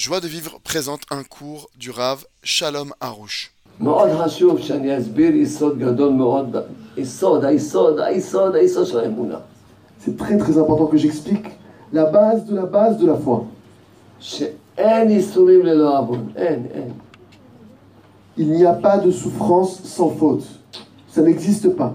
[0.00, 3.52] Joie de vivre présente un cours du Rav Shalom Harouche.
[9.98, 11.44] C'est très très important que j'explique
[11.92, 13.44] la base de la base de la foi.
[18.38, 20.46] Il n'y a pas de souffrance sans faute.
[21.08, 21.94] Ça n'existe pas.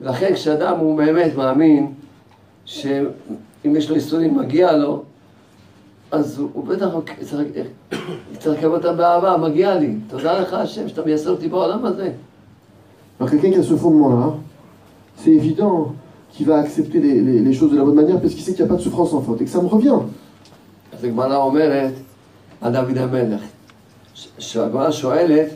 [0.00, 1.92] ולכן כשאדם הוא באמת מאמין
[2.64, 3.06] שאם
[3.64, 5.02] יש לו איסורים מגיע לו,
[6.10, 6.86] אז הוא, הוא בטח
[7.20, 7.66] צריך,
[8.46, 9.94] לקבל אותם באהבה, מגיע לי.
[10.08, 12.10] תודה לך השם שאתה מייסר אותי בעולם הזה.
[13.20, 14.26] Alors quelqu'un qui a ce fondement-là,
[15.20, 15.94] c'est évident
[16.32, 18.62] qu'il va accepter les, les- les choses de la bonne manière parce qu'il sait qu'il
[18.64, 20.00] n'y a pas de souffrance sans faute et que ça me revient.
[20.92, 21.92] אז הגמרא אומרת
[22.60, 23.40] על דוד המלך,
[24.38, 25.48] שהגמרא שואלת,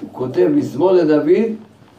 [0.00, 1.28] הוא כותב מזמור לדוד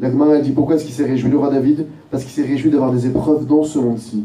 [0.00, 1.86] L'Agma, elle dit pourquoi est-ce qu'il s'est réjoui, le roi David?
[2.10, 4.24] Parce qu'il s'est réjoui d'avoir des épreuves dans ce monde-ci.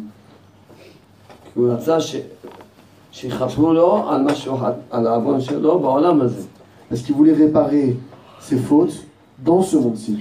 [6.89, 7.97] Parce qu'il voulait réparer
[8.39, 9.05] ses fautes
[9.43, 10.19] dans ce monde-ci.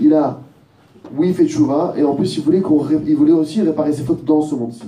[0.00, 0.40] Il a,
[1.14, 2.62] oui, fait tchouva, et en plus, il voulait,
[3.06, 4.84] il voulait aussi réparer ses fautes dans ce monde-ci.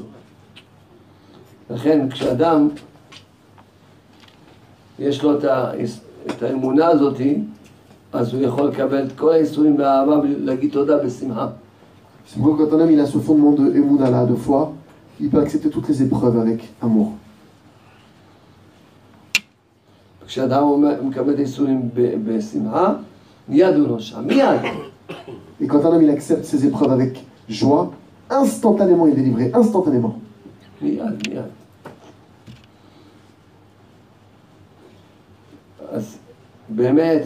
[4.99, 5.71] לכן כשאדם יש לו את, ה...
[6.29, 7.17] את האמונה הזאת,
[8.13, 11.47] אז הוא יכול לקבל את כל האיסורים באהבה ולהגיד תודה בשמחה.
[12.27, 14.61] C'est pourquoi quand un homme il a ce fondement de Emouna là, de foi,
[15.19, 17.07] il peut accepter toutes les épreuves avec amour.
[20.27, 22.93] כשאדם אומר- מקבל את האיסורים ב- בשמחה,
[23.49, 24.59] מיד הוא נושע, מיד.
[25.61, 27.13] Et quand un homme il accepte ses épreuves avec
[27.49, 27.91] joie,
[28.29, 30.13] instantanément il est délivré, instantanément.
[30.81, 31.49] מיד, מיד.
[35.94, 36.18] אז
[36.68, 37.22] באמת,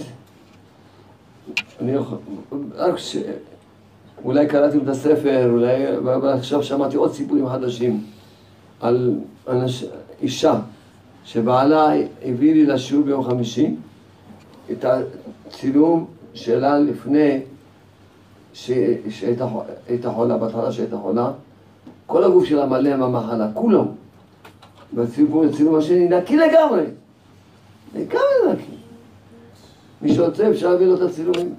[1.80, 2.18] אני יכול,
[2.74, 3.16] רק ש...
[4.24, 8.04] אולי קראתם את הספר, אולי, אבל עכשיו שמעתי עוד סיפורים חדשים
[8.80, 9.14] על
[9.48, 9.84] אנש,
[10.22, 10.60] אישה
[11.24, 11.92] שבעלה
[12.24, 13.74] הביא לי לשיעור ביום חמישי
[14.72, 17.40] את הצילום שלה לפני
[18.54, 18.70] ש-
[19.10, 21.30] שהייתה חו- הייתה חולה, בהתחלה שהייתה חולה
[22.06, 23.84] כל הגוף שלה מלא מהמחלה, כולו.
[24.94, 26.84] והצילום הצילום השני נקי לגמרי.
[27.94, 28.27] לגמרי.
[30.01, 31.53] מי שרוצה אפשר להביא לו את הצילומים.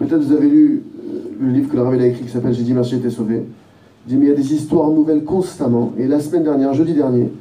[0.00, 2.54] Peut-être vous avez lu euh, le livre que le Rav il a écrit qui s'appelle
[2.54, 3.44] J'ai dit merci, été sauvé.
[4.06, 5.92] Il dit mais il y a des histoires nouvelles constamment.
[5.98, 7.32] Et la semaine dernière, jeudi dernier,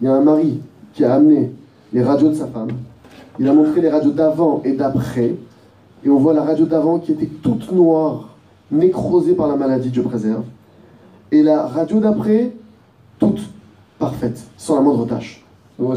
[0.00, 0.60] il y a un mari
[0.92, 1.52] qui a amené
[1.92, 2.68] les radios de sa femme.
[3.38, 5.34] Il a montré les radios d'avant et d'après.
[6.04, 8.36] Et on voit la radio d'avant qui était toute noire,
[8.70, 10.44] nécrosée par la maladie, Dieu préserve.
[11.30, 12.52] Et la radio d'après,
[13.18, 13.40] toute
[13.98, 15.42] parfaite, sans la moindre tâche.
[15.78, 15.96] והוא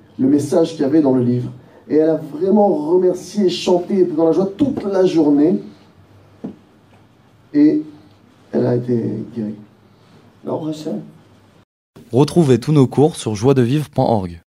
[0.19, 1.51] le message qu'il y avait dans le livre.
[1.89, 5.59] Et elle a vraiment remercié, chanté, dans la joie toute la journée.
[7.53, 7.81] Et
[8.51, 8.95] elle a été
[9.35, 9.55] guérie.
[10.45, 10.71] Non,
[12.11, 14.39] Retrouvez tous nos cours sur joiedevivre.org.